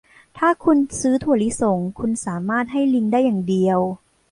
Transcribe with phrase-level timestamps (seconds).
[0.37, 3.79] ถ้าคุณซื้อถั่วลิสง คุณสามารถให้ลิงได้อย่างเดียว